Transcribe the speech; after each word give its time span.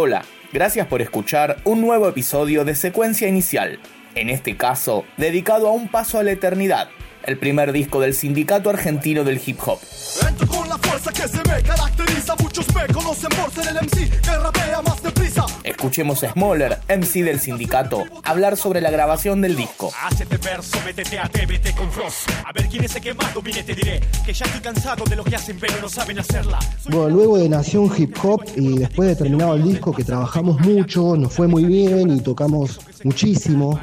Hola, 0.00 0.24
gracias 0.52 0.86
por 0.86 1.02
escuchar 1.02 1.56
un 1.64 1.80
nuevo 1.80 2.08
episodio 2.08 2.64
de 2.64 2.76
Secuencia 2.76 3.26
Inicial, 3.26 3.80
en 4.14 4.30
este 4.30 4.56
caso 4.56 5.04
dedicado 5.16 5.66
a 5.66 5.72
Un 5.72 5.88
Paso 5.88 6.20
a 6.20 6.22
la 6.22 6.30
Eternidad, 6.30 6.88
el 7.24 7.38
primer 7.38 7.72
disco 7.72 8.00
del 8.00 8.14
Sindicato 8.14 8.70
Argentino 8.70 9.24
del 9.24 9.40
Hip 9.44 9.58
Hop. 9.66 9.78
Entro 10.26 10.46
con 10.46 10.68
la 10.68 10.78
fuerza 10.78 11.12
que 11.12 11.28
se 11.28 11.38
me 11.38 11.62
caracteriza. 11.62 12.34
Muchos 12.40 12.66
me 12.74 12.86
conocen 12.92 13.30
por 13.30 13.52
ser 13.52 13.68
el 13.68 13.86
MC 13.86 14.20
que 14.20 14.36
rapea 14.36 14.82
más 14.82 15.02
deprisa. 15.02 15.46
Escuchemos 15.64 16.24
a 16.24 16.32
Smoller, 16.32 16.78
MC 16.88 17.22
del 17.22 17.40
sindicato, 17.40 18.04
hablar 18.24 18.56
sobre 18.56 18.80
la 18.80 18.90
grabación 18.90 19.40
del 19.40 19.56
disco. 19.56 19.90
Hacete 20.02 20.36
verso, 20.38 20.78
métete, 20.84 21.18
atrévete 21.18 21.74
con 21.74 21.90
Frost. 21.90 22.30
A 22.44 22.52
ver 22.52 22.68
quién 22.68 22.84
es 22.84 22.96
el 22.96 23.02
que 23.02 23.14
más 23.14 23.32
vine, 23.42 23.62
te 23.62 23.74
diré. 23.74 24.00
Que 24.24 24.32
ya 24.32 24.44
estoy 24.46 24.60
cansado 24.60 25.04
de 25.04 25.16
lo 25.16 25.24
que 25.24 25.36
hacen, 25.36 25.58
pero 25.60 25.74
no 25.80 25.88
saben 25.88 26.18
hacerla. 26.18 26.58
Bueno, 26.88 27.10
luego 27.10 27.38
de 27.38 27.48
Nación 27.48 27.90
Hip 27.96 28.16
Hop 28.22 28.44
y 28.56 28.78
después 28.78 29.08
de 29.08 29.16
terminado 29.16 29.54
el 29.54 29.64
disco, 29.64 29.92
que 29.92 30.04
trabajamos 30.04 30.60
mucho, 30.60 31.16
nos 31.16 31.32
fue 31.32 31.46
muy 31.46 31.64
bien 31.64 32.10
y 32.10 32.20
tocamos 32.20 32.80
muchísimo, 33.04 33.78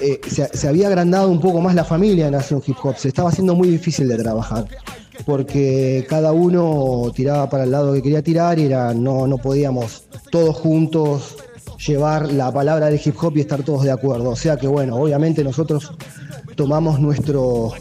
eh, 0.00 0.20
se, 0.28 0.48
se 0.56 0.68
había 0.68 0.88
agrandado 0.88 1.28
un 1.28 1.40
poco 1.40 1.60
más 1.60 1.74
la 1.74 1.84
familia 1.84 2.26
de 2.26 2.30
Nación 2.30 2.60
Hip 2.66 2.76
Hop. 2.82 2.96
Se 2.96 3.08
estaba 3.08 3.30
haciendo 3.30 3.54
muy 3.54 3.68
difícil 3.68 4.08
de 4.08 4.16
trabajar 4.16 4.66
porque 5.24 6.04
cada 6.08 6.32
uno 6.32 7.10
tiraba 7.14 7.48
para 7.48 7.64
el 7.64 7.70
lado 7.70 7.94
que 7.94 8.02
quería 8.02 8.22
tirar 8.22 8.58
y 8.58 8.64
era, 8.64 8.92
no, 8.92 9.26
no 9.26 9.38
podíamos 9.38 10.04
todos 10.30 10.56
juntos 10.56 11.36
llevar 11.84 12.32
la 12.32 12.52
palabra 12.52 12.86
del 12.86 13.00
hip 13.02 13.16
hop 13.22 13.36
y 13.36 13.40
estar 13.40 13.62
todos 13.62 13.84
de 13.84 13.90
acuerdo. 13.90 14.30
O 14.30 14.36
sea 14.36 14.56
que 14.56 14.66
bueno, 14.66 14.96
obviamente 14.96 15.42
nosotros 15.44 15.92
tomamos 16.54 17.00
nuestro, 17.00 17.72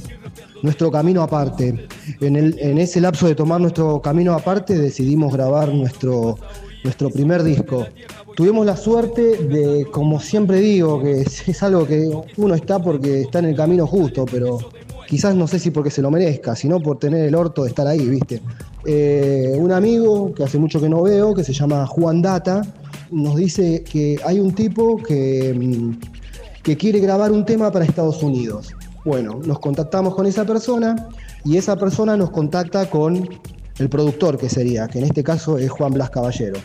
nuestro 0.61 0.91
camino 0.91 1.21
aparte. 1.21 1.87
En, 2.21 2.35
el, 2.35 2.57
en 2.59 2.77
ese 2.77 3.01
lapso 3.01 3.27
de 3.27 3.35
tomar 3.35 3.61
nuestro 3.61 4.01
camino 4.01 4.33
aparte 4.33 4.77
decidimos 4.77 5.33
grabar 5.33 5.73
nuestro, 5.73 6.37
nuestro 6.83 7.09
primer 7.09 7.43
disco. 7.43 7.87
Tuvimos 8.35 8.65
la 8.65 8.75
suerte 8.75 9.37
de, 9.37 9.85
como 9.85 10.19
siempre 10.19 10.59
digo, 10.59 11.01
que 11.01 11.21
es, 11.21 11.63
algo 11.63 11.87
que 11.87 12.11
uno 12.35 12.53
está 12.53 12.79
porque 12.79 13.21
está 13.21 13.39
en 13.39 13.45
el 13.45 13.55
camino 13.55 13.87
justo, 13.87 14.25
pero 14.29 14.59
quizás 15.07 15.35
no 15.35 15.47
sé 15.47 15.57
si 15.57 15.71
porque 15.71 15.89
se 15.89 16.01
lo 16.01 16.11
merezca, 16.11 16.53
sino 16.53 16.81
por 16.81 16.99
tener 16.99 17.25
el 17.25 17.35
orto 17.35 17.63
de 17.63 17.69
estar 17.69 17.87
ahí, 17.87 18.05
¿viste? 18.05 18.41
Eh, 18.85 19.55
un 19.57 19.71
amigo 19.71 20.33
que 20.33 20.43
hace 20.43 20.57
mucho 20.57 20.81
que 20.81 20.89
no 20.89 21.03
veo, 21.03 21.33
que 21.33 21.45
se 21.45 21.53
llama 21.53 21.87
Juan 21.87 22.21
Data, 22.21 22.61
nos 23.09 23.37
dice 23.37 23.83
que 23.83 24.19
hay 24.25 24.41
un 24.41 24.53
tipo 24.53 24.97
que, 24.97 25.53
mm, 25.57 26.61
que 26.61 26.75
quiere 26.75 26.99
grabar 26.99 27.31
un 27.31 27.45
tema 27.45 27.71
para 27.71 27.85
Estados 27.85 28.21
Unidos. 28.21 28.73
Bueno, 29.05 29.39
nos 29.45 29.59
contactamos 29.59 30.13
con 30.13 30.25
esa 30.25 30.43
persona 30.45 31.07
y 31.45 31.55
esa 31.55 31.77
persona 31.77 32.17
nos 32.17 32.31
contacta 32.31 32.89
con 32.89 33.29
el 33.77 33.89
productor 33.89 34.37
que 34.37 34.49
sería, 34.49 34.87
que 34.87 34.99
en 34.99 35.05
este 35.05 35.23
caso 35.23 35.57
es 35.57 35.69
Juan 35.69 35.93
Blas 35.93 36.09
Caballero. 36.09 36.59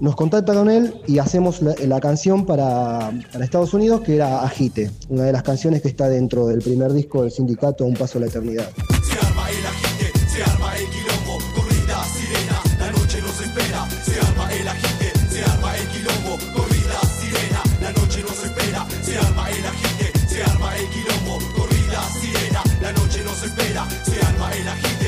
Nos 0.00 0.16
contacta 0.16 0.54
con 0.54 0.70
él 0.70 0.94
y 1.06 1.18
hacemos 1.18 1.60
la, 1.60 1.74
la 1.86 2.00
canción 2.00 2.46
para, 2.46 3.12
para 3.30 3.44
Estados 3.44 3.74
Unidos, 3.74 4.00
que 4.00 4.16
era 4.16 4.42
Agite, 4.42 4.90
una 5.10 5.24
de 5.24 5.32
las 5.32 5.42
canciones 5.42 5.82
que 5.82 5.88
está 5.88 6.08
dentro 6.08 6.46
del 6.46 6.60
primer 6.62 6.92
disco 6.94 7.22
del 7.22 7.30
sindicato 7.30 7.84
Un 7.84 7.94
Paso 7.94 8.16
a 8.16 8.22
la 8.22 8.28
Eternidad. 8.28 8.70
Se 9.04 9.26
arma 9.26 9.50
el 9.50 9.66
agite, 9.66 10.18
se 10.26 10.42
arma 10.42 10.74
el 10.76 10.86
quilombo. 10.88 11.38
Corrida, 11.54 12.02
sirena, 12.16 12.62
la 12.78 12.90
noche 12.92 13.20
nos 13.20 13.40
espera. 13.42 13.88
Se 14.06 14.18
arma 14.20 14.52
el 14.54 14.68
agite, 14.68 15.12
se 15.28 15.44
arma 15.44 15.76
el 15.76 15.88
quilombo. 15.88 16.38
Corrida, 16.56 17.00
sirena, 17.20 17.62
la 17.82 17.92
noche 17.92 18.22
nos 18.22 18.44
espera. 18.44 18.86
Se 19.04 19.18
arma 19.18 19.50
el 19.50 19.66
agite, 19.66 20.28
se 20.28 20.42
arma 20.42 20.76
el 20.78 20.86
quilombo. 20.88 21.38
Corrida, 21.56 22.00
sirena, 22.20 22.62
la 22.80 22.92
noche 22.92 23.20
nos 23.22 23.42
espera. 23.42 23.86
Se 24.08 24.16
arma 24.26 24.50
el 24.56 24.66
agite, 24.66 24.99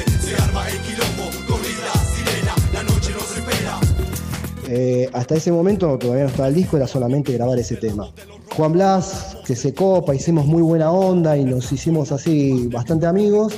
Eh, 4.74 5.06
hasta 5.12 5.34
ese 5.34 5.52
momento 5.52 5.98
todavía 5.98 6.22
no 6.24 6.30
estaba 6.30 6.48
el 6.48 6.55
disco, 6.55 6.78
era 6.78 6.86
solamente 6.86 7.30
grabar 7.34 7.58
ese 7.58 7.77
tema. 7.77 8.10
Juan 8.56 8.72
Blas, 8.72 9.36
que 9.44 9.55
se 9.55 9.74
copa, 9.74 10.14
hicimos 10.14 10.46
muy 10.46 10.62
buena 10.62 10.90
onda 10.90 11.36
y 11.36 11.44
nos 11.44 11.70
hicimos 11.72 12.10
así 12.10 12.68
bastante 12.68 13.05
amigos, 13.05 13.52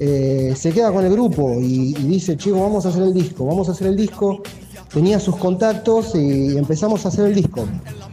eh, 0.00 0.54
se 0.56 0.72
queda 0.72 0.90
con 0.90 1.04
el 1.04 1.12
grupo 1.12 1.60
y, 1.60 1.94
y 1.96 2.08
dice, 2.08 2.36
chicos, 2.36 2.60
vamos 2.60 2.84
a 2.84 2.88
hacer 2.88 3.04
el 3.04 3.14
disco, 3.14 3.46
vamos 3.46 3.68
a 3.68 3.72
hacer 3.72 3.86
el 3.86 3.96
disco. 3.96 4.42
Tenía 4.92 5.20
sus 5.20 5.36
contactos 5.36 6.16
y 6.16 6.58
empezamos 6.58 7.04
a 7.04 7.10
hacer 7.10 7.26
el 7.26 7.34
disco. 7.36 7.64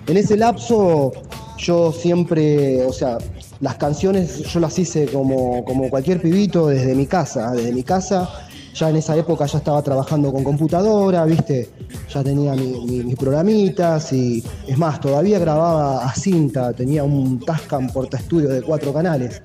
En 0.05 0.17
ese 0.17 0.37
lapso 0.37 1.11
yo 1.57 1.91
siempre, 1.91 2.85
o 2.85 2.93
sea, 2.93 3.17
las 3.61 3.75
canciones 3.77 4.43
yo 4.43 4.59
las 4.59 4.77
hice 4.77 5.07
como, 5.07 5.65
como 5.65 5.89
cualquier 5.89 6.21
pibito 6.21 6.67
desde 6.67 6.93
mi 6.93 7.07
casa, 7.07 7.51
desde 7.53 7.71
mi 7.71 7.81
casa 7.81 8.29
ya 8.73 8.89
en 8.89 8.95
esa 8.97 9.15
época 9.15 9.45
ya 9.45 9.57
estaba 9.59 9.81
trabajando 9.81 10.31
con 10.33 10.43
computadora, 10.43 11.25
viste, 11.25 11.69
ya 12.13 12.23
tenía 12.23 12.53
mi- 12.53 12.85
mi- 12.85 13.03
mis 13.03 13.15
programitas 13.15 14.11
y 14.13 14.43
es 14.67 14.77
más, 14.77 14.99
todavía 14.99 15.39
grababa 15.39 16.05
a 16.05 16.13
cinta, 16.15 16.73
tenía 16.73 17.03
un 17.03 17.39
Tascam 17.39 17.89
portaestudio 17.91 18.49
de 18.49 18.61
cuatro 18.61 18.91
canales 18.93 19.41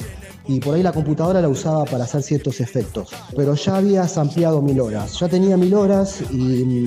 y 0.46 0.60
por 0.60 0.74
ahí 0.74 0.82
la 0.82 0.92
computadora 0.92 1.42
la 1.42 1.48
usaba 1.48 1.84
para 1.84 2.04
hacer 2.04 2.22
ciertos 2.22 2.60
efectos, 2.60 3.10
pero 3.36 3.54
ya 3.54 3.76
había 3.76 4.06
ampliado 4.16 4.62
mil 4.62 4.80
horas, 4.80 5.18
ya 5.20 5.28
tenía 5.28 5.56
mil 5.58 5.74
horas 5.74 6.22
y 6.32 6.86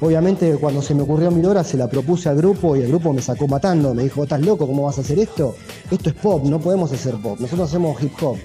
obviamente 0.00 0.56
cuando 0.56 0.80
se 0.80 0.94
me 0.94 1.02
ocurrió 1.02 1.30
mil 1.30 1.44
horas 1.46 1.66
se 1.68 1.76
la 1.76 1.86
propuse 1.88 2.28
al 2.30 2.36
grupo 2.36 2.76
y 2.76 2.80
el 2.80 2.88
grupo 2.88 3.12
me 3.12 3.20
sacó 3.20 3.46
matando, 3.46 3.92
me 3.94 4.04
dijo, 4.04 4.22
¿estás 4.22 4.40
loco? 4.40 4.66
¿Cómo 4.66 4.84
vas 4.84 4.96
a 4.98 5.02
hacer 5.02 5.18
esto? 5.18 5.54
Esto 5.90 6.08
es 6.08 6.14
pop, 6.16 6.44
no 6.44 6.58
podemos 6.58 6.90
hacer 6.92 7.14
pop, 7.22 7.38
nosotros 7.40 7.68
hacemos 7.68 8.02
hip 8.02 8.12
hop. 8.22 8.38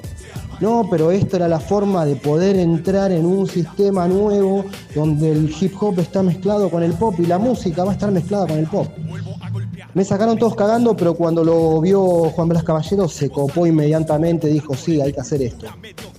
No, 0.61 0.85
pero 0.89 1.11
esto 1.11 1.37
era 1.37 1.47
la 1.47 1.59
forma 1.59 2.05
de 2.05 2.15
poder 2.15 2.57
entrar 2.57 3.11
en 3.11 3.25
un 3.25 3.47
sistema 3.47 4.07
nuevo 4.07 4.65
donde 4.93 5.31
el 5.31 5.55
hip 5.59 5.73
hop 5.79 5.99
está 5.99 6.21
mezclado 6.21 6.69
con 6.69 6.83
el 6.83 6.93
pop 6.93 7.15
y 7.17 7.25
la 7.25 7.37
música 7.37 7.83
va 7.85 7.91
a 7.91 7.93
estar 7.93 8.11
mezclada 8.11 8.47
con 8.47 8.57
el 8.57 8.67
pop. 8.67 8.87
Me 9.93 10.03
sacaron 10.03 10.37
todos 10.37 10.55
cagando, 10.55 10.95
pero 10.95 11.15
cuando 11.15 11.43
lo 11.43 11.81
vio 11.81 12.29
Juan 12.29 12.49
Blas 12.49 12.63
Caballero 12.63 13.07
se 13.07 13.29
copó 13.29 13.65
inmediatamente, 13.65 14.47
dijo, 14.47 14.75
sí, 14.75 15.01
hay 15.01 15.13
que 15.13 15.21
hacer 15.21 15.41
esto. 15.41 15.65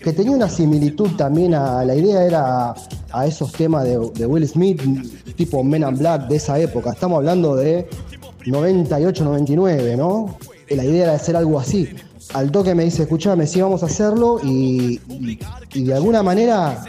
Que 0.02 0.12
tenía 0.12 0.32
una 0.32 0.48
similitud 0.48 1.10
también 1.16 1.54
a 1.54 1.84
la 1.84 1.94
idea, 1.94 2.24
era 2.24 2.74
a 3.12 3.26
esos 3.26 3.52
temas 3.52 3.84
de, 3.84 4.26
Will 4.26 4.48
Smith, 4.48 4.82
tipo 5.36 5.62
Men 5.62 5.82
in 5.82 5.98
Black 5.98 6.28
de 6.28 6.36
esa 6.36 6.58
época. 6.58 6.90
Estamos 6.90 7.18
hablando 7.18 7.54
de 7.54 7.88
98, 8.46 9.22
99, 9.22 9.96
¿no? 9.96 10.36
La 10.70 10.84
idea 10.84 11.04
era 11.04 11.14
hacer 11.14 11.36
algo 11.36 11.60
así. 11.60 11.90
Al 12.32 12.50
toque 12.52 12.74
me 12.74 12.84
dice, 12.84 13.02
escuchame, 13.02 13.46
sí, 13.46 13.60
vamos 13.60 13.82
a 13.82 13.86
hacerlo 13.86 14.38
y, 14.42 15.00
de 15.74 15.94
alguna 15.94 16.22
manera 16.22 16.84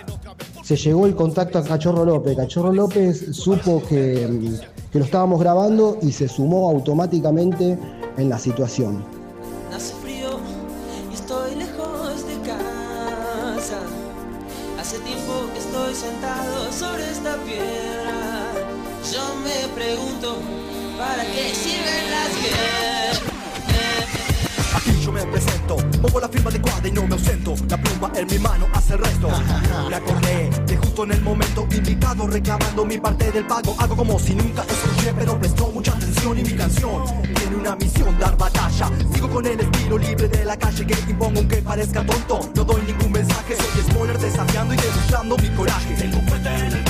se 0.63 0.75
llegó 0.75 1.05
el 1.07 1.15
contacto 1.15 1.57
a 1.57 1.63
Cachorro 1.63 2.05
López. 2.05 2.37
Cachorro 2.37 2.71
López 2.71 3.35
supo 3.35 3.81
que, 3.81 4.59
que 4.91 4.99
lo 4.99 5.05
estábamos 5.05 5.39
grabando 5.39 5.97
y 6.01 6.11
se 6.11 6.27
sumó 6.27 6.69
automáticamente 6.69 7.77
en 8.17 8.29
la 8.29 8.37
situación. 8.37 9.20
Pongo 26.01 26.19
la 26.19 26.27
firma 26.27 26.49
adecuada 26.49 26.87
y 26.87 26.91
no 26.91 27.07
me 27.07 27.13
ausento. 27.13 27.55
La 27.69 27.77
pluma 27.77 28.11
en 28.15 28.27
mi 28.27 28.39
mano 28.39 28.67
hace 28.73 28.93
el 28.93 28.99
resto. 28.99 29.29
Me 29.89 29.95
acordé 29.95 30.49
de 30.65 30.77
justo 30.77 31.03
en 31.03 31.11
el 31.11 31.21
momento 31.21 31.67
indicado, 31.71 32.27
reclamando 32.27 32.85
mi 32.85 32.97
parte 32.97 33.31
del 33.31 33.45
pago. 33.45 33.75
Hago 33.77 33.95
como 33.95 34.19
si 34.19 34.35
nunca 34.35 34.63
escuché, 34.63 35.13
pero 35.17 35.39
prestó 35.39 35.67
mucha 35.67 35.91
atención 35.93 36.39
y 36.39 36.43
mi 36.43 36.53
canción 36.53 37.05
tiene 37.35 37.55
una 37.55 37.75
misión, 37.75 38.17
dar 38.19 38.37
batalla. 38.37 38.89
Sigo 39.13 39.29
con 39.29 39.45
el 39.45 39.59
estilo 39.59 39.97
libre 39.97 40.27
de 40.27 40.45
la 40.45 40.57
calle 40.57 40.85
que 40.85 41.11
impongo 41.11 41.39
aunque 41.39 41.57
parezca 41.57 42.05
tonto. 42.05 42.49
No 42.55 42.63
doy 42.63 42.81
ningún 42.87 43.11
mensaje, 43.11 43.55
soy 43.55 43.83
spoiler 43.83 44.17
desafiando 44.17 44.73
y 44.73 44.77
demostrando 44.77 45.37
mi 45.37 45.49
coraje. 45.49 45.95
Tengo 45.95 46.17
en 46.17 46.80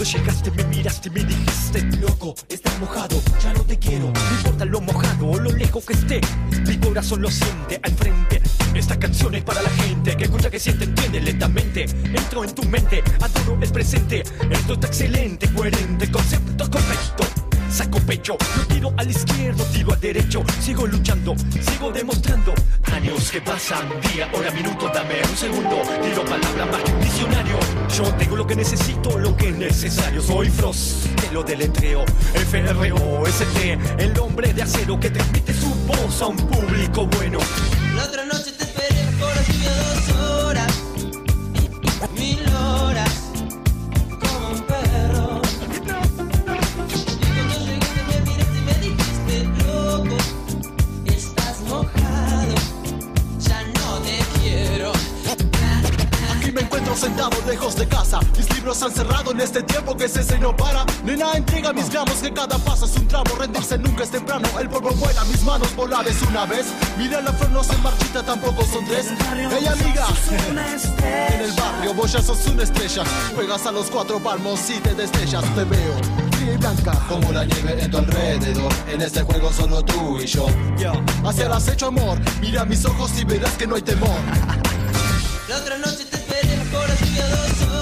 Cuando 0.00 0.18
llegaste 0.18 0.50
me 0.52 0.64
miraste 0.64 1.08
y 1.08 1.12
me 1.12 1.24
dijiste 1.24 1.82
Loco, 1.98 2.34
estás 2.48 2.80
mojado, 2.80 3.20
ya 3.42 3.52
no 3.52 3.60
te 3.64 3.78
quiero 3.78 4.10
No 4.10 4.36
importa 4.38 4.64
lo 4.64 4.80
mojado 4.80 5.28
o 5.28 5.38
lo 5.38 5.52
lejos 5.52 5.84
que 5.84 5.92
esté 5.92 6.22
Mi 6.66 6.78
corazón 6.78 7.20
lo 7.20 7.30
siente 7.30 7.78
al 7.82 7.92
frente 7.92 8.40
Esta 8.72 8.98
canción 8.98 9.34
es 9.34 9.44
para 9.44 9.60
la 9.60 9.68
gente 9.68 10.16
Que 10.16 10.24
escucha, 10.24 10.48
que 10.48 10.58
siente, 10.58 10.84
entiende 10.84 11.20
lentamente 11.20 11.82
Entro 11.82 12.44
en 12.44 12.54
tu 12.54 12.62
mente, 12.62 13.04
a 13.20 13.28
todo 13.28 13.58
es 13.60 13.70
presente 13.72 14.22
Esto 14.50 14.72
está 14.72 14.86
excelente, 14.86 15.52
coherente, 15.52 16.10
concepto 16.10 16.70
correcto 16.70 17.39
saco 17.70 17.98
pecho. 18.00 18.36
No 18.56 18.62
tiro 18.66 18.92
al 18.96 19.10
izquierdo, 19.10 19.64
tiro 19.66 19.92
al 19.92 20.00
derecho. 20.00 20.42
Sigo 20.60 20.86
luchando, 20.86 21.34
sigo 21.60 21.90
demostrando. 21.92 22.54
Años 22.92 23.30
que 23.30 23.40
pasan, 23.40 23.88
día, 24.12 24.28
hora, 24.32 24.50
minuto, 24.50 24.90
dame 24.92 25.20
un 25.28 25.36
segundo. 25.36 25.82
Tiro 26.02 26.24
palabra 26.24 26.66
más 26.66 26.82
que 26.82 26.92
un 26.92 27.00
diccionario. 27.00 27.56
Yo 27.96 28.04
tengo 28.14 28.36
lo 28.36 28.46
que 28.46 28.56
necesito, 28.56 29.18
lo 29.18 29.36
que 29.36 29.48
es 29.50 29.56
necesario. 29.56 30.20
Soy 30.22 30.48
Frost, 30.50 31.06
te 31.16 31.30
lo 31.32 31.42
deletreo. 31.42 32.04
F-R-O-S-T, 32.34 33.78
el 33.98 34.18
hombre 34.18 34.52
de 34.52 34.62
acero 34.62 34.98
que 34.98 35.10
transmite 35.10 35.54
su 35.54 35.74
voz 35.86 36.22
a 36.22 36.26
un 36.26 36.36
público 36.36 37.06
bueno. 37.06 37.38
La 37.96 38.04
otra 38.04 38.24
noche 38.24 38.52
te 38.52 38.64
esperé 38.64 39.06
por 39.18 39.34
lluvia 39.46 39.70
dos 39.76 40.16
horas, 40.18 40.72
mil 42.14 42.40
horas, 42.54 43.09
Sentado 57.00 57.34
lejos 57.46 57.76
de 57.76 57.88
casa. 57.88 58.20
Mis 58.36 58.52
libros 58.54 58.82
han 58.82 58.92
cerrado 58.92 59.32
en 59.32 59.40
este 59.40 59.62
tiempo 59.62 59.96
que 59.96 60.06
se 60.06 60.38
no 60.38 60.54
para. 60.54 60.84
Nena, 61.02 61.32
entrega 61.32 61.72
mis 61.72 61.88
gramos 61.88 62.16
que 62.16 62.30
cada 62.30 62.58
paso 62.58 62.84
es 62.84 62.94
un 62.94 63.08
tramo. 63.08 63.24
Rendirse 63.38 63.78
nunca 63.78 64.04
es 64.04 64.10
temprano. 64.10 64.46
El 64.60 64.68
polvo 64.68 64.90
vuela, 64.90 65.24
mis 65.24 65.42
manos 65.42 65.74
volares 65.74 66.20
una 66.28 66.44
vez. 66.44 66.66
Mira 66.98 67.22
la 67.22 67.32
flor 67.32 67.52
no 67.52 67.64
se 67.64 67.74
marchita, 67.78 68.22
tampoco 68.22 68.66
son 68.66 68.84
tres. 68.84 69.06
Ella 69.32 69.72
amiga, 69.72 70.06
en 71.32 71.40
el 71.40 71.52
barrio 71.52 71.94
vos 71.94 72.12
ya 72.12 72.20
sos 72.20 72.46
una 72.48 72.64
estrella. 72.64 73.02
Juegas 73.34 73.64
a 73.64 73.72
los 73.72 73.90
cuatro 73.90 74.22
palmos 74.22 74.68
y 74.68 74.78
te 74.80 74.92
destellas. 74.92 75.44
Te 75.54 75.64
veo 75.64 75.94
fría 76.32 76.52
y 76.52 76.56
blanca. 76.58 76.92
Como 77.08 77.32
la 77.32 77.46
nieve 77.46 77.82
en 77.82 77.90
tu 77.90 77.96
alrededor, 77.96 78.72
en 78.92 79.00
este 79.00 79.22
juego 79.22 79.50
solo 79.50 79.82
tú 79.82 80.18
y 80.20 80.26
yo. 80.26 80.48
Hacia 81.24 81.46
el 81.46 81.52
acecho 81.52 81.86
amor, 81.86 82.18
mira 82.42 82.66
mis 82.66 82.84
ojos 82.84 83.10
y 83.18 83.24
verás 83.24 83.54
que 83.54 83.66
no 83.66 83.76
hay 83.76 83.82
temor. 83.82 84.10
La 85.48 85.56
otra 85.56 85.78
noche 85.78 86.09
te 87.20 87.79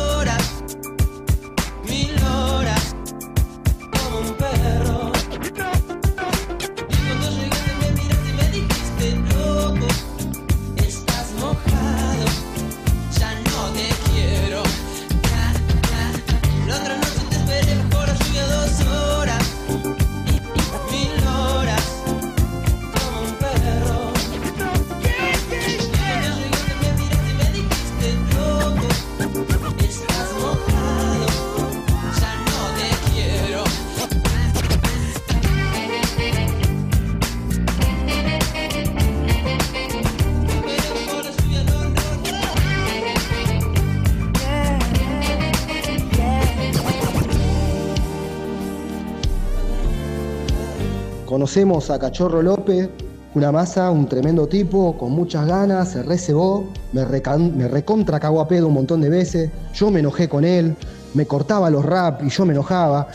Conocemos 51.38 51.88
a 51.90 52.00
Cachorro 52.00 52.42
López, 52.42 52.88
una 53.36 53.52
masa, 53.52 53.92
un 53.92 54.08
tremendo 54.08 54.48
tipo, 54.48 54.98
con 54.98 55.12
muchas 55.12 55.46
ganas, 55.46 55.92
se 55.92 56.02
recebó, 56.02 56.68
me, 56.92 57.06
me 57.06 57.68
recontra 57.68 58.18
cagó 58.18 58.40
a 58.40 58.48
pedo 58.48 58.66
un 58.66 58.74
montón 58.74 59.00
de 59.00 59.08
veces, 59.08 59.48
yo 59.72 59.88
me 59.92 60.00
enojé 60.00 60.28
con 60.28 60.44
él, 60.44 60.74
me 61.14 61.26
cortaba 61.26 61.70
los 61.70 61.84
rap 61.84 62.24
y 62.24 62.28
yo 62.28 62.44
me 62.44 62.54
enojaba. 62.54 63.06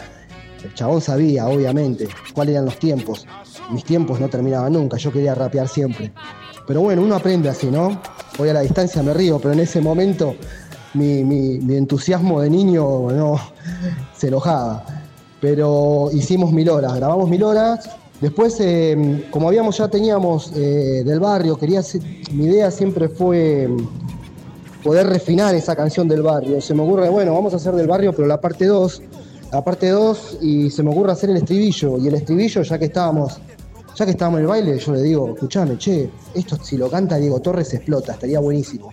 El 0.63 0.73
chabón 0.73 1.01
sabía, 1.01 1.47
obviamente, 1.49 2.07
cuáles 2.33 2.53
eran 2.53 2.63
los 2.63 2.79
tiempos. 2.79 3.27
Mis 3.71 3.83
tiempos 3.83 4.21
no 4.21 4.29
terminaban 4.29 4.71
nunca, 4.71 4.95
yo 4.95 5.11
quería 5.11 5.35
rapear 5.35 5.67
siempre. 5.67 6.13
Pero 6.65 6.79
bueno, 6.79 7.01
uno 7.01 7.17
aprende 7.17 7.49
así, 7.49 7.69
¿no? 7.69 7.99
Hoy 8.39 8.47
a 8.47 8.53
la 8.53 8.61
distancia 8.61 9.03
me 9.03 9.13
río, 9.13 9.37
pero 9.37 9.53
en 9.53 9.59
ese 9.59 9.81
momento 9.81 10.33
mi 10.93 11.75
entusiasmo 11.75 12.39
de 12.39 12.49
niño 12.49 13.11
no 13.11 13.37
se 14.15 14.29
enojaba. 14.29 14.85
Pero 15.41 16.09
hicimos 16.13 16.53
mil 16.53 16.69
horas, 16.69 16.95
grabamos 16.95 17.29
mil 17.29 17.43
horas. 17.43 17.89
Después, 18.23 18.55
eh, 18.61 19.27
como 19.31 19.49
habíamos 19.49 19.77
ya 19.77 19.89
teníamos 19.89 20.53
eh, 20.55 21.03
del 21.05 21.19
barrio, 21.19 21.57
quería 21.57 21.81
mi 22.31 22.45
idea 22.45 22.71
siempre 22.71 23.09
fue 23.09 23.67
poder 24.81 25.07
refinar 25.07 25.53
esa 25.55 25.75
canción 25.75 26.07
del 26.07 26.21
barrio. 26.21 26.61
Se 26.61 26.73
me 26.73 26.83
ocurre, 26.83 27.09
bueno, 27.09 27.33
vamos 27.33 27.51
a 27.51 27.57
hacer 27.57 27.75
del 27.75 27.85
barrio, 27.85 28.13
pero 28.13 28.25
la 28.25 28.39
parte 28.39 28.65
2, 28.65 29.01
la 29.51 29.61
parte 29.61 29.89
2, 29.89 30.37
y 30.39 30.69
se 30.69 30.83
me 30.83 30.91
ocurre 30.91 31.11
hacer 31.11 31.31
el 31.31 31.35
estribillo. 31.35 31.97
Y 31.97 32.07
el 32.07 32.13
estribillo, 32.13 32.61
ya 32.61 32.79
que 32.79 32.85
estábamos, 32.85 33.41
ya 33.93 34.05
que 34.05 34.11
estábamos 34.11 34.37
en 34.37 34.43
el 34.43 34.47
baile, 34.47 34.79
yo 34.79 34.93
le 34.93 35.01
digo, 35.01 35.33
escuchame, 35.33 35.77
che, 35.77 36.09
esto 36.33 36.55
si 36.63 36.77
lo 36.77 36.89
canta 36.89 37.17
Diego 37.17 37.41
Torres 37.41 37.73
explota, 37.73 38.13
estaría 38.13 38.39
buenísimo. 38.39 38.89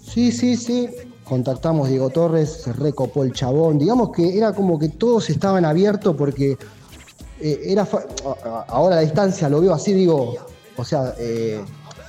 Sí, 0.00 0.32
sí, 0.32 0.56
sí. 0.56 0.88
Contactamos 1.22 1.88
a 1.88 1.90
Diego 1.90 2.08
Torres, 2.08 2.62
se 2.64 2.72
recopó 2.72 3.24
el 3.24 3.34
chabón. 3.34 3.78
Digamos 3.78 4.08
que 4.08 4.38
era 4.38 4.54
como 4.54 4.78
que 4.78 4.88
todos 4.88 5.28
estaban 5.28 5.66
abiertos 5.66 6.16
porque 6.16 6.56
eh, 7.40 7.60
era 7.64 7.86
ahora 8.68 8.96
a 8.96 8.96
la 8.96 9.02
distancia 9.02 9.48
lo 9.48 9.60
veo 9.60 9.72
así, 9.74 9.92
digo, 9.92 10.34
o 10.76 10.84
sea, 10.84 11.14
eh, 11.18 11.60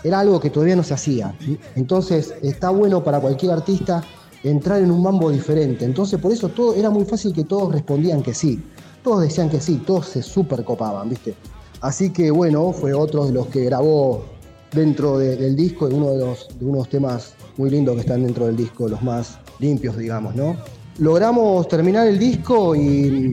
era 0.03 0.19
algo 0.21 0.39
que 0.39 0.49
todavía 0.49 0.75
no 0.75 0.83
se 0.83 0.93
hacía. 0.93 1.35
Entonces, 1.75 2.33
está 2.41 2.69
bueno 2.69 3.03
para 3.03 3.19
cualquier 3.19 3.51
artista 3.51 4.01
entrar 4.43 4.79
en 4.81 4.91
un 4.91 5.03
mambo 5.03 5.29
diferente. 5.29 5.83
Entonces, 5.85 6.19
por 6.19 6.31
eso 6.31 6.49
todo 6.49 6.73
era 6.75 6.89
muy 6.89 7.03
fácil 7.05 7.33
que 7.33 7.43
todos 7.43 7.71
respondían 7.73 8.21
que 8.23 8.33
sí. 8.33 8.61
Todos 9.03 9.21
decían 9.23 9.49
que 9.49 9.59
sí, 9.59 9.81
todos 9.85 10.05
se 10.07 10.21
super 10.23 10.63
copaban, 10.63 11.09
¿viste? 11.09 11.33
Así 11.81 12.11
que 12.11 12.31
bueno, 12.31 12.71
fue 12.71 12.93
otro 12.93 13.25
de 13.25 13.31
los 13.33 13.47
que 13.47 13.63
grabó 13.65 14.23
dentro 14.71 15.17
de- 15.17 15.35
del 15.37 15.55
disco, 15.55 15.87
de 15.87 15.95
uno 15.95 16.11
de 16.11 16.17
los, 16.19 16.47
de 16.59 16.65
unos 16.65 16.89
temas 16.89 17.33
muy 17.57 17.69
lindos 17.69 17.95
que 17.95 18.01
están 18.01 18.23
dentro 18.23 18.45
del 18.45 18.55
disco, 18.55 18.87
los 18.87 19.01
más 19.01 19.37
limpios, 19.59 19.97
digamos, 19.97 20.35
¿no? 20.35 20.55
Logramos 20.99 21.67
terminar 21.67 22.07
el 22.07 22.19
disco 22.19 22.75
y 22.75 23.31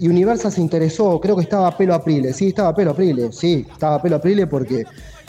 y 0.00 0.08
Universal 0.08 0.50
se 0.50 0.62
interesó, 0.62 1.20
creo 1.20 1.36
que 1.36 1.42
estaba 1.42 1.76
Pelo 1.76 1.94
Aprile, 1.94 2.32
sí, 2.32 2.48
estaba 2.48 2.74
Pelo 2.74 2.92
Aprile, 2.92 3.30
sí, 3.32 3.66
estaba 3.70 4.00
Pelo 4.00 4.16
Aprile 4.16 4.46
porque 4.46 4.84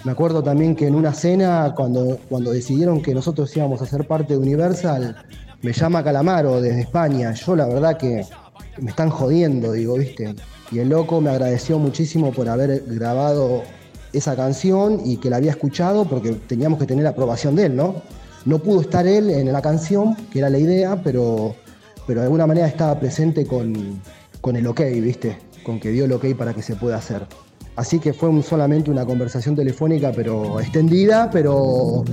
me 0.05 0.13
acuerdo 0.13 0.41
también 0.41 0.77
que 0.77 0.87
en 0.87 0.95
una 0.95 1.13
cena, 1.13 1.73
cuando, 1.75 2.17
cuando 2.29 2.53
decidieron 2.53 3.01
que 3.01 3.13
nosotros 3.13 3.55
íbamos 3.57 3.81
a 3.81 3.85
ser 3.85 4.07
parte 4.07 4.33
de 4.33 4.39
Universal, 4.39 5.17
me 5.61 5.73
llama 5.73 6.01
Calamaro 6.05 6.61
desde 6.61 6.81
España. 6.81 7.33
Yo 7.33 7.57
la 7.57 7.67
verdad 7.67 7.97
que 7.97 8.25
me 8.79 8.91
están 8.91 9.09
jodiendo, 9.09 9.73
digo, 9.73 9.95
¿viste? 9.95 10.35
Y 10.71 10.79
el 10.79 10.87
loco 10.87 11.19
me 11.19 11.31
agradeció 11.31 11.77
muchísimo 11.77 12.31
por 12.31 12.47
haber 12.47 12.81
grabado 12.87 13.63
esa 14.13 14.37
canción 14.37 15.01
y 15.03 15.17
que 15.17 15.29
la 15.29 15.35
había 15.35 15.51
escuchado 15.51 16.05
porque 16.05 16.31
teníamos 16.31 16.79
que 16.79 16.85
tener 16.85 17.03
la 17.03 17.09
aprobación 17.09 17.57
de 17.57 17.65
él, 17.65 17.75
¿no? 17.75 17.95
No 18.45 18.59
pudo 18.59 18.79
estar 18.79 19.05
él 19.05 19.29
en 19.29 19.51
la 19.51 19.61
canción, 19.61 20.15
que 20.31 20.39
era 20.39 20.49
la 20.49 20.59
idea, 20.59 21.01
pero, 21.03 21.55
pero 22.07 22.21
de 22.21 22.27
alguna 22.27 22.47
manera 22.47 22.67
estaba 22.67 22.97
presente 22.97 23.45
con, 23.45 24.01
con 24.41 24.55
el 24.55 24.65
ok, 24.67 24.81
¿viste? 25.01 25.37
Con 25.63 25.79
que 25.79 25.89
dio 25.91 26.05
el 26.05 26.11
ok 26.13 26.33
para 26.37 26.53
que 26.53 26.61
se 26.61 26.75
pueda 26.75 26.97
hacer. 26.97 27.25
Así 27.75 27.99
que 27.99 28.11
fue 28.13 28.27
un- 28.29 28.43
solamente 28.43 28.91
una 28.91 29.05
conversación 29.05 29.55
telefónica, 29.55 30.11
pero 30.13 30.59
extendida, 30.59 31.29
pero 31.31 32.03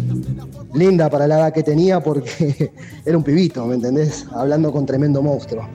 linda 0.74 1.10
para 1.10 1.26
la 1.26 1.38
edad 1.38 1.52
que 1.52 1.62
tenía, 1.62 2.00
porque 2.00 2.72
era 3.04 3.16
un 3.16 3.24
pibito, 3.24 3.66
¿me 3.66 3.74
entendés? 3.74 4.26
Hablando 4.32 4.70
con 4.72 4.86
tremendo 4.86 5.20
monstruo. 5.22 5.66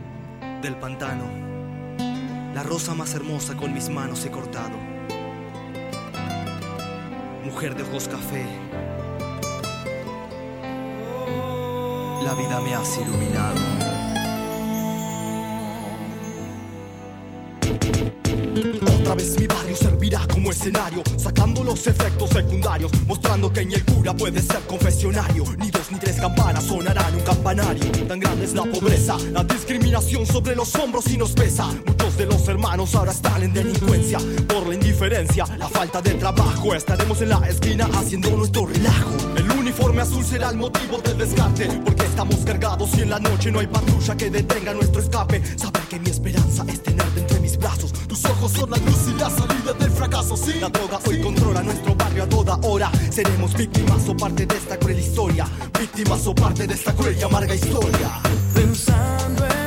del 0.61 0.75
pantano. 0.77 1.25
La 2.55 2.63
rosa 2.63 2.93
más 2.93 3.13
hermosa 3.15 3.57
con 3.57 3.73
mis 3.73 3.89
manos 3.89 4.23
he 4.25 4.31
cortado. 4.31 4.77
Mujer 7.43 7.75
de 7.75 7.83
ojos 7.83 8.07
café. 8.07 8.45
La 12.23 12.33
vida 12.35 12.61
me 12.61 12.73
has 12.73 12.97
iluminado. 12.97 13.59
Otra 18.99 19.15
vez 19.15 19.39
mi 19.39 19.47
barrio 19.47 19.75
servirá 19.75 20.21
como 20.31 20.51
escenario, 20.51 21.03
sacando 21.17 21.63
los 21.63 21.85
efectos 21.85 22.29
secundarios, 22.29 22.91
mostrando 23.05 23.51
que 23.51 23.61
en 23.61 23.73
el 23.73 23.85
cura 23.85 24.15
puede 24.15 24.41
ser 24.41 24.61
confesionario. 24.67 25.43
Ni 25.57 25.69
dos 25.69 25.91
ni 25.91 25.99
tres 25.99 26.19
campanas 26.19 26.63
sonarán 26.63 27.13
un 27.15 27.21
campanario. 27.21 27.85
Tan 28.07 28.19
grande 28.19 28.45
es 28.45 28.53
la 28.53 28.63
pobreza, 28.63 29.17
la 29.31 29.43
discriminación 29.43 30.25
sobre 30.25 30.55
los 30.55 30.73
hombros 30.75 31.07
y 31.11 31.17
nos 31.17 31.33
pesa. 31.33 31.67
Muchos 31.85 32.17
de 32.17 32.25
los 32.25 32.47
hermanos 32.47 32.63
hermanos 32.63 32.95
ahora 32.95 33.11
están 33.11 33.43
en 33.43 33.51
delincuencia 33.51 34.19
por 34.47 34.67
la 34.67 34.75
indiferencia, 34.75 35.45
la 35.57 35.67
falta 35.67 36.01
de 36.01 36.13
trabajo. 36.13 36.73
Estaremos 36.73 37.21
en 37.21 37.29
la 37.29 37.39
esquina 37.47 37.89
haciendo 37.93 38.29
nuestro 38.37 38.65
relajo. 38.65 39.11
El 39.35 39.51
uniforme 39.51 40.01
azul 40.01 40.23
será 40.23 40.49
el 40.51 40.57
motivo 40.57 40.99
del 40.99 41.17
descarte, 41.17 41.67
porque 41.83 42.05
estamos 42.05 42.37
cargados 42.45 42.89
y 42.97 43.01
en 43.01 43.09
la 43.09 43.19
noche 43.19 43.51
no 43.51 43.59
hay 43.59 43.67
patrulla 43.67 44.15
que 44.15 44.29
detenga 44.29 44.73
nuestro 44.73 45.01
escape. 45.01 45.41
Saber 45.57 45.81
que 45.89 45.99
mi 45.99 46.09
esperanza 46.09 46.63
es 46.67 46.81
Son 48.49 48.69
la 48.69 48.77
luz 48.77 49.07
y 49.07 49.17
la 49.17 49.29
salida 49.29 49.73
del 49.79 49.89
fracaso. 49.89 50.35
Sí, 50.35 50.59
la 50.59 50.67
droga 50.67 50.99
hoy 51.07 51.21
controla 51.21 51.63
nuestro 51.63 51.95
barrio 51.95 52.23
a 52.23 52.29
toda 52.29 52.59
hora. 52.63 52.91
Seremos 53.09 53.53
víctimas 53.53 54.07
o 54.09 54.17
parte 54.17 54.45
de 54.45 54.55
esta 54.57 54.77
cruel 54.77 54.99
historia. 54.99 55.47
Víctimas 55.79 56.27
o 56.27 56.35
parte 56.35 56.67
de 56.67 56.73
esta 56.73 56.93
cruel 56.93 57.17
y 57.17 57.23
amarga 57.23 57.55
historia. 57.55 58.21
Pensando 58.53 59.45
en 59.45 59.62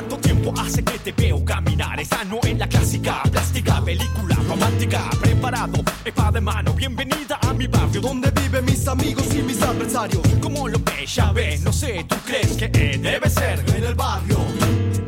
¿Cuánto 0.00 0.16
tiempo 0.16 0.54
hace 0.58 0.82
que 0.82 0.98
te 0.98 1.12
veo 1.12 1.44
caminar? 1.44 2.00
Esa 2.00 2.24
no 2.24 2.40
es 2.42 2.56
la 2.56 2.66
clásica, 2.66 3.22
plástica, 3.30 3.84
película 3.84 4.34
romántica. 4.48 5.10
Preparado, 5.20 5.84
espada 6.02 6.32
de 6.32 6.40
mano, 6.40 6.72
bienvenida 6.72 7.38
a 7.42 7.52
mi 7.52 7.66
barrio. 7.66 8.00
Donde 8.00 8.30
viven 8.30 8.64
mis 8.64 8.88
amigos 8.88 9.26
y 9.34 9.42
mis 9.42 9.60
adversarios. 9.60 10.22
Como 10.40 10.68
lo 10.68 10.82
que 10.82 11.04
ya 11.04 11.32
ves, 11.32 11.60
no 11.60 11.70
sé, 11.70 12.06
¿tú 12.08 12.16
crees 12.24 12.52
que 12.52 12.70
eh, 12.72 12.96
debe 12.96 13.28
ser? 13.28 13.62
En 13.76 13.84
el 13.84 13.94
barrio. 13.94 14.38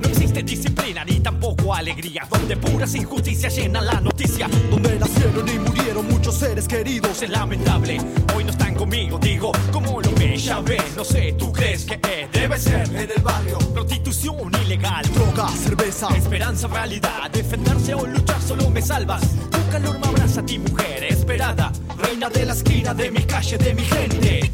No 0.03 0.09
existe 0.11 0.43
disciplina 0.43 1.07
ni 1.07 1.21
tampoco 1.21 1.73
alegría, 1.75 2.29
donde 2.29 2.55
puras 2.59 2.95
injusticias 2.95 3.57
llenan 3.57 3.87
la 3.87 3.99
noticia. 3.99 4.47
Donde 4.71 4.99
nacieron 4.99 5.49
y 5.49 5.59
murieron 5.59 6.07
muchos 6.07 6.35
seres 6.35 6.69
queridos. 6.69 7.23
Es 7.23 7.31
lamentable, 7.31 7.99
hoy 8.37 8.45
no 8.45 8.51
están 8.51 8.75
conmigo, 8.75 9.19
digo, 9.19 9.53
como 9.73 10.03
lo 10.03 10.15
que 10.15 10.37
ya 10.37 10.61
ves, 10.61 10.95
no 10.95 11.03
sé, 11.03 11.33
¿tú 11.39 11.51
crees 11.51 11.87
que 11.87 11.95
eh, 11.95 12.29
debe 12.31 12.59
ser? 12.59 12.87
En 12.89 13.11
el 13.11 13.23
barrio. 13.23 13.57
Prostitución 14.13 14.53
ilegal, 14.67 15.03
Droga, 15.15 15.49
cerveza. 15.49 16.09
Esperanza, 16.15 16.69
realidad, 16.69 17.31
defenderse 17.33 17.95
o 17.95 18.07
luchar 18.07 18.43
solo 18.43 18.69
me 18.69 18.83
salvas. 18.83 19.23
Tu 19.51 19.71
calor 19.71 19.99
me 19.99 20.07
abraza 20.07 20.41
a 20.41 20.45
ti, 20.45 20.59
mujer 20.59 21.05
esperada, 21.05 21.73
reina 21.97 22.29
de 22.29 22.45
la 22.45 22.53
esquina 22.53 22.93
de 22.93 23.11
mi 23.11 23.23
calle, 23.23 23.57
de 23.57 23.75
mi 23.75 23.83
gente. 23.83 24.51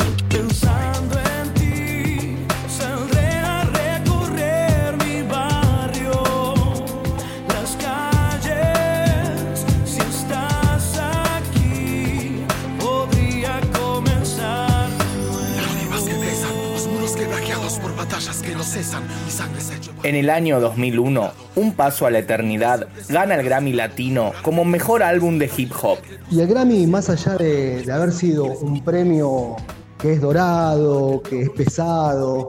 No 18.58 18.64
cesan. 18.64 19.04
Mi 19.24 19.30
sangre 19.30 19.60
se 19.60 19.72
ha 19.72 19.76
hecho. 19.76 19.92
En 20.02 20.16
el 20.16 20.28
año 20.28 20.60
2001, 20.60 21.30
Un 21.54 21.72
Paso 21.74 22.06
a 22.06 22.10
la 22.10 22.18
Eternidad 22.18 22.88
gana 23.08 23.36
el 23.36 23.44
Grammy 23.44 23.72
Latino 23.72 24.32
como 24.42 24.64
mejor 24.64 25.02
álbum 25.04 25.38
de 25.38 25.48
hip 25.56 25.72
hop. 25.80 25.98
Y 26.30 26.40
el 26.40 26.48
Grammy, 26.48 26.86
más 26.88 27.08
allá 27.08 27.36
de, 27.36 27.82
de 27.82 27.92
haber 27.92 28.12
sido 28.12 28.44
un 28.46 28.82
premio 28.82 29.56
que 29.96 30.14
es 30.14 30.20
dorado, 30.20 31.22
que 31.22 31.42
es 31.42 31.50
pesado 31.50 32.48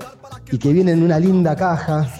y 0.52 0.58
que 0.58 0.74
viene 0.74 0.94
en 0.94 1.04
una 1.04 1.20
linda 1.20 1.56
caja, 1.56 2.12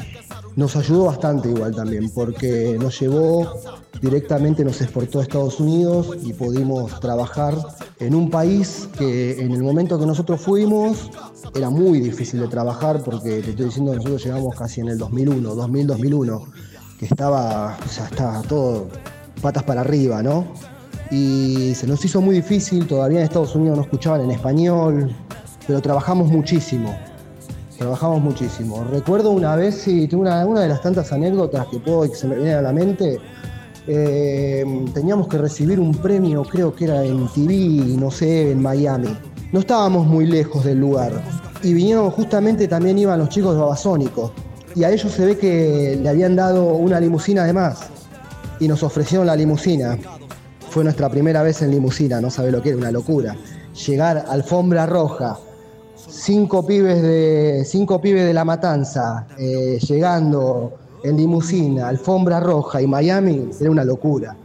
nos 0.56 0.76
ayudó 0.76 1.06
bastante 1.06 1.50
igual 1.50 1.76
también, 1.76 2.10
porque 2.12 2.78
nos 2.80 3.00
llevó 3.00 3.54
directamente, 4.02 4.64
nos 4.64 4.82
exportó 4.82 5.20
a 5.20 5.24
Estados 5.24 5.60
Unidos 5.60 6.18
y 6.24 6.34
pudimos 6.34 7.00
trabajar 7.00 7.56
en 8.00 8.16
un 8.16 8.30
país 8.30 8.88
que 8.98 9.40
en 9.40 9.52
el 9.52 9.64
momento 9.64 10.00
que 10.00 10.06
nosotros 10.06 10.42
fuimos 10.42 11.10
era 11.56 11.70
muy 11.70 12.00
difícil 12.00 12.40
de 12.40 12.48
trabajar, 12.48 13.02
porque 13.04 13.42
te 13.42 13.52
estoy 13.52 13.66
diciendo, 13.66 13.96
nosotros 13.96 14.24
llegamos 14.24 14.56
casi 14.56 14.82
en 14.82 14.90
el 14.90 14.98
2001, 14.98 15.56
2000-2001, 15.56 16.46
que 17.00 17.06
estaba, 17.06 17.78
o 17.84 17.90
sea, 17.90 18.06
estaba 18.06 18.42
todo 18.44 18.88
patas 19.42 19.64
para 19.64 19.82
arriba, 19.82 20.22
¿no? 20.22 20.46
y 21.12 21.74
se 21.76 21.88
nos 21.88 22.04
hizo 22.06 22.22
muy 22.22 22.36
difícil, 22.36 22.88
todavía 22.88 23.20
en 23.20 23.26
Estados 23.26 23.56
Unidos 23.56 23.78
no 23.78 23.84
escuchaban 23.84 24.22
en 24.22 24.32
español, 24.32 25.16
pero 25.66 25.82
trabajamos 25.82 26.30
muchísimo, 26.30 26.96
trabajamos 27.80 28.22
muchísimo. 28.22 28.84
Recuerdo 28.84 29.32
una 29.32 29.56
vez, 29.56 29.76
sí, 29.76 30.08
tengo 30.08 30.22
una, 30.22 30.46
una 30.46 30.62
de 30.62 30.68
las 30.68 30.82
tantas 30.82 31.12
anécdotas 31.12 31.66
que 31.68 31.80
puedo 31.80 32.02
que 32.04 32.16
se 32.16 32.28
me 32.28 32.36
viene 32.36 32.54
a 32.54 32.62
la 32.62 32.74
mente, 32.74 33.20
eh, 33.88 34.86
teníamos 34.94 35.28
que 35.28 35.38
recibir 35.38 35.80
un 35.80 35.94
premio, 35.94 36.44
creo 36.44 36.76
que 36.76 36.86
era 36.86 37.04
en 37.04 37.28
TV, 37.30 37.98
no 37.98 38.12
sé, 38.12 38.52
en 38.52 38.62
Miami. 38.62 39.18
No 39.52 39.62
estábamos 39.62 40.06
muy 40.06 40.28
lejos 40.28 40.64
del 40.64 40.80
lugar. 40.80 41.14
Y 41.64 41.74
vinieron, 41.74 42.12
justamente 42.12 42.68
también 42.68 43.00
iban 43.00 43.18
los 43.18 43.30
chicos 43.30 43.56
de 43.56 43.62
Babasónicos. 43.62 44.32
Y 44.76 44.84
a 44.84 44.92
ellos 44.92 45.12
se 45.12 45.26
ve 45.26 45.38
que 45.38 45.98
le 46.02 46.08
habían 46.08 46.36
dado 46.36 46.76
una 46.76 47.00
limusina 47.00 47.44
además. 47.44 47.88
Y 48.60 48.68
nos 48.68 48.84
ofrecieron 48.84 49.26
la 49.26 49.36
limusina. 49.36 49.98
Fue 50.70 50.84
nuestra 50.84 51.10
primera 51.10 51.42
vez 51.42 51.62
en 51.62 51.72
limusina, 51.72 52.22
no 52.22 52.30
sabe 52.30 52.52
lo 52.52 52.62
que 52.62 52.70
era, 52.70 52.78
una 52.78 52.92
locura. 52.92 53.36
Llegar 53.88 54.26
alfombra 54.28 54.86
roja, 54.86 55.40
cinco 56.08 56.66
pibes 56.66 57.02
de, 57.02 57.64
cinco 57.66 58.00
pibes 58.00 58.26
de 58.26 58.34
la 58.34 58.46
matanza, 58.46 59.28
eh, 59.38 59.80
llegando 59.82 60.74
en 61.04 61.18
limusina, 61.18 61.88
alfombra 61.88 62.40
roja 62.40 62.82
y 62.82 62.88
Miami, 62.88 63.50
era 63.60 63.72
una 63.72 63.84
locura. 63.84 64.36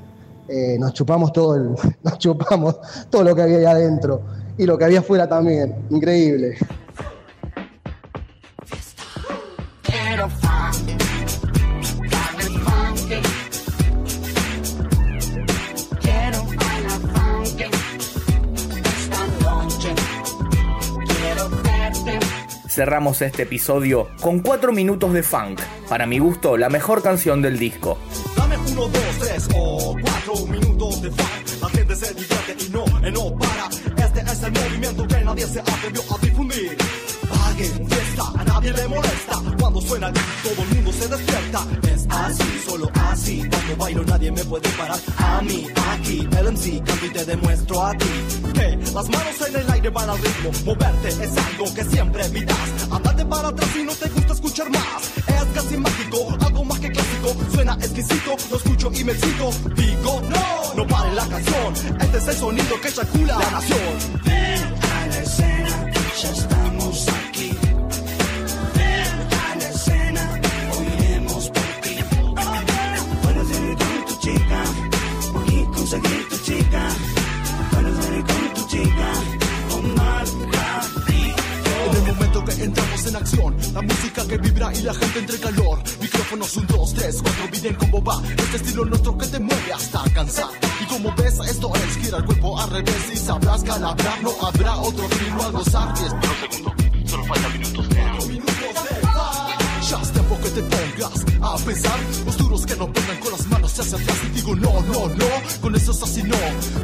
Eh, 0.49 0.77
nos 0.79 0.93
chupamos 0.93 1.33
todo 1.33 1.57
el, 1.57 1.71
nos 2.03 2.19
chupamos 2.19 2.77
todo 3.11 3.25
lo 3.25 3.35
que 3.35 3.43
había 3.43 3.59
ahí 3.59 3.65
adentro 3.65 4.21
y 4.59 4.67
lo 4.67 4.77
que 4.77 4.85
había 4.85 5.01
afuera 5.01 5.29
también, 5.29 5.75
increíble. 5.91 6.57
Cerramos 22.75 23.23
este 23.23 23.45
episodio 23.45 24.09
con 24.21 24.41
4 24.41 24.73
minutos 24.73 25.13
de 25.13 25.23
funk, 25.23 25.61
para 25.89 26.07
mi 26.07 26.19
gusto 26.19 26.57
la 26.57 26.69
mejor 26.69 27.05
canción 27.05 27.41
del 27.41 27.57
disco. 27.57 27.99
Dame 28.37 28.57
uno, 28.57 28.89
dos, 28.89 29.19
tres 29.21 29.49
o 29.55 29.95
cuatro 30.03 30.47
minutos 30.47 31.03
de 31.03 31.11
funk. 31.13 31.63
La 31.63 31.69
gente 31.69 31.95
se 31.95 32.15
divierte 32.15 32.57
y 32.59 32.71
no, 32.71 32.85
eh, 33.07 33.13
no 33.13 33.39
para. 33.39 33.69
Este 34.05 34.23
es 34.23 34.43
el 34.43 34.53
movimiento 34.53 35.07
que 35.07 35.25
nadie 35.25 35.47
se 35.47 35.61
atrevió 35.61 36.03
a 36.13 36.19
difundir. 36.19 36.77
Paguen 37.27 37.89
fiesta, 37.89 38.33
a 38.39 38.45
nadie 38.45 38.73
le 38.73 38.89
molesta. 38.89 39.41
Cuando 39.59 39.81
suena 39.81 40.13
todo 40.13 40.63
el 40.63 40.75
mundo 40.75 40.93
se 40.93 41.09
despierta. 41.09 41.67
Es 41.93 42.07
así, 42.09 42.63
solo 42.67 42.91
así. 43.11 43.43
Cuando 43.49 43.77
bailo 43.77 44.05
nadie 44.05 44.31
me 44.33 44.45
puede 44.45 44.69
parar. 44.71 44.99
A 45.19 45.41
mí, 45.43 45.67
aquí, 45.93 46.29
el 46.39 46.53
MC, 46.53 46.83
y 47.03 47.09
te 47.11 47.25
demuestro 47.25 47.85
a 47.85 47.93
ti. 47.93 48.07
Que 48.55 48.77
las 48.93 49.09
manos 49.09 49.49
en 49.49 49.57
el 49.57 49.71
aire 49.71 49.91
van 49.91 50.11
al 50.11 50.19
ritmo. 50.19 50.51
Moverte 50.65 51.09
es 51.09 51.37
algo 51.37 51.75
que 51.75 51.85
siempre 51.85 52.27
evitas. 52.27 52.57
Andate 52.91 53.25
para 53.25 53.49
atrás 53.49 53.71
si 53.73 53.83
no 53.83 53.93
te 53.93 54.09
gusta 54.09 54.33
escuchar 54.33 54.71
más. 54.71 55.03
Es 55.27 55.45
casi 55.55 55.77
mágico, 55.77 56.37
algo 56.41 56.65
más 56.65 56.79
que 56.81 56.91
clásico. 56.91 57.37
Suena 57.53 57.75
exquisito, 57.75 58.37
lo 58.51 58.57
escucho 58.57 58.91
y 58.95 59.05
me 59.05 59.13
excito. 59.13 59.51
Digo, 59.75 60.23
no, 60.29 60.75
no 60.77 60.87
pare 60.87 61.13
la 61.15 61.27
canción. 61.27 61.75
Este 62.01 62.19
es 62.19 62.29
el 62.29 62.37
sonido 62.37 62.81
que 62.81 62.89
eyacula 62.89 63.39
la 63.39 63.51
nación. 63.51 64.23
Ven 64.25 64.75
a 64.93 65.07
la 65.07 65.19
escena, 65.19 65.93
ya 66.21 66.31
estamos 66.31 66.64
la 83.75 83.83
música 83.83 84.27
que 84.27 84.39
vibra 84.39 84.73
y 84.73 84.83
la 84.83 84.95
gente 84.95 85.19
entre 85.19 85.39
calor. 85.39 85.79
Micrófonos, 86.01 86.57
un, 86.57 86.67
dos, 86.67 86.95
tres, 86.95 87.21
cuatro, 87.23 87.49
miren 87.51 87.75
cómo 87.75 88.03
va. 88.03 88.23
Este 88.37 88.57
estilo 88.57 88.85
nuestro 88.85 89.19
que 89.19 89.27
te 89.27 89.39
mueve 89.41 89.73
hasta 89.73 90.03
cansar. 90.15 90.49
Y 90.81 90.85
como 90.87 91.15
ves, 91.17 91.39
esto 91.49 91.73
es 91.75 91.97
gira 91.97 92.19
el 92.19 92.25
cuerpo 92.25 92.59
al 92.59 92.71
revés 92.71 93.11
y 93.13 93.17
sabrás 93.17 93.63
que 93.65 93.71
al 93.71 93.85
hablar 93.85 94.23
no 94.23 94.31
habrá 94.47 94.77
otro 94.77 95.09
ritmo 95.09 95.43
al 95.43 95.53
gozar. 95.53 95.95
Solo 97.15 97.25
falta 97.27 97.49
minutos 97.51 97.89
Ya 99.91 100.01
es 100.01 100.13
tiempo 100.13 100.39
que 100.43 100.49
te 100.49 100.63
pongas 100.63 101.25
a 101.43 101.65
pensar. 101.65 101.99
Los 102.25 102.39
duros 102.39 102.67
que 102.67 102.77
no 102.77 102.87
pongan 102.91 103.19
con 103.21 103.33
las 103.33 103.47
manos 103.49 103.79
hacia 103.79 103.99
atrás 103.99 104.19
y 104.25 104.29
digo 104.31 104.57
no, 104.57 104.81
no, 104.81 105.09
no, 105.09 105.27
con 105.61 105.75
eso 105.77 105.93
es 105.93 106.03
así 106.03 106.23
no. 106.23 106.37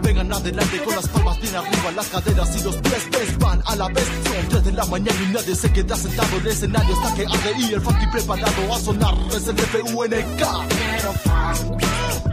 Vengan 0.03 0.33
adelante 0.33 0.83
con 0.85 0.95
las 0.95 1.09
palmas 1.09 1.41
bien 1.41 1.57
arriba, 1.57 1.91
las 1.97 2.07
caderas 2.09 2.57
y 2.57 2.63
los 2.63 2.77
pies, 2.77 3.09
ves, 3.11 3.39
van 3.39 3.63
a 3.67 3.77
la 3.77 3.89
vez. 3.89 4.05
Son 4.05 4.49
3 4.51 4.65
de 4.65 4.73
la 4.73 4.85
mañana 4.87 5.19
y 5.23 5.33
nadie 5.33 5.55
se 5.55 5.73
queda 5.73 5.97
sentado 5.97 6.37
en 6.37 6.43
el 6.43 6.47
escenario 6.49 6.95
hasta 6.95 7.15
que 7.15 7.27
arde 7.27 7.53
y 7.59 7.73
el 7.73 7.81
funky 7.81 8.07
preparado 8.13 8.75
a 8.75 8.79
sonar. 8.79 9.15
Es 9.35 9.49
el 9.49 9.57
FUNK. 9.59 10.43
Quiero 10.69 11.13
funk, 11.25 12.30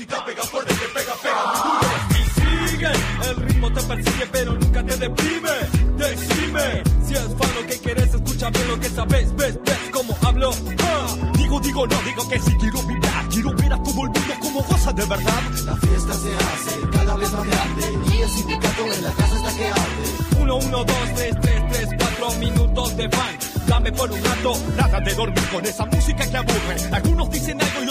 música 0.00 0.24
pega 0.24 0.42
fuerte, 0.44 0.74
que 0.74 0.88
pega, 0.94 1.14
pega 1.22 1.44
muy 1.46 1.60
duro. 1.62 1.88
Y 2.10 2.68
sigue, 2.70 2.90
el 3.28 3.36
ritmo 3.36 3.72
te 3.72 3.82
persigue 3.82 4.26
pero 4.32 4.54
nunca 4.54 4.82
te 4.82 4.96
deprime. 4.96 5.50
Decime, 5.98 6.82
si 7.06 7.14
es 7.14 7.36
fan 7.38 7.54
lo 7.54 7.66
que 7.66 7.78
quieres, 7.78 8.14
escucha 8.14 8.50
bien 8.50 8.68
lo 8.68 8.80
que 8.80 8.88
sabes, 8.88 9.36
ves, 9.36 9.58
ves 9.62 9.78
cómo 9.92 10.16
hablo. 10.22 10.52
Ah, 10.82 11.16
digo, 11.36 11.60
digo, 11.60 11.86
no, 11.86 12.02
digo 12.02 12.28
que 12.30 12.38
sí 12.38 12.56
quiero 12.58 12.82
vibrar, 12.84 13.28
quiero 13.28 13.52
ver 13.54 13.72
a 13.72 13.82
todo 13.82 13.90
el 13.90 14.08
mundo 14.08 14.34
como 14.40 14.62
goza 14.62 14.92
de 14.92 15.04
verdad. 15.04 15.42
La 15.66 15.76
fiesta 15.76 16.14
se 16.14 16.34
hace 16.34 16.90
cada 16.92 17.16
vez 17.16 17.32
más 17.32 17.46
grande. 17.46 18.14
Y 18.14 18.22
el 18.22 18.28
sindicato 18.30 18.84
en 18.86 19.04
la 19.04 19.12
casa 19.12 19.36
está 19.36 19.56
que 19.56 19.66
arde. 19.66 20.40
Uno, 20.40 20.56
uno, 20.56 20.84
dos, 20.84 21.14
tres, 21.14 21.36
tres, 21.42 21.62
tres, 21.72 21.88
cuatro 21.98 22.38
minutos 22.38 22.96
de 22.96 23.08
fan. 23.10 23.38
Dame 23.66 23.92
por 23.92 24.10
un 24.10 24.24
rato, 24.24 24.54
nada 24.76 24.98
de 25.00 25.14
dormir 25.14 25.48
con 25.52 25.64
esa 25.64 25.84
música 25.84 26.28
que 26.28 26.36
aburre. 26.36 26.76
Algunos 26.90 27.30
dicen 27.30 27.60
algo 27.60 27.82
y 27.82 27.86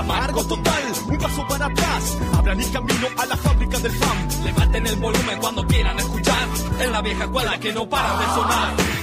Amargo 0.00 0.42
total, 0.44 0.82
un 1.08 1.18
paso 1.18 1.46
para 1.46 1.66
atrás. 1.66 2.16
Abran 2.32 2.58
el 2.58 2.72
camino 2.72 3.06
a 3.18 3.26
la 3.26 3.36
fábrica 3.36 3.78
del 3.80 3.92
fan. 3.92 4.44
Levanten 4.44 4.86
el 4.86 4.96
volumen 4.96 5.38
cuando 5.38 5.66
quieran 5.66 5.98
escuchar. 5.98 6.48
En 6.78 6.90
la 6.90 7.02
vieja 7.02 7.24
escuela 7.24 7.60
que 7.60 7.72
no 7.74 7.86
para 7.86 8.18
de 8.18 8.24
sonar. 8.34 9.00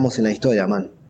Quedamos 0.00 0.16
en 0.16 0.24
la 0.24 0.30
historia, 0.30 0.66
man. 0.66 0.90